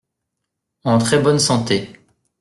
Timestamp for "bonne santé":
1.21-1.91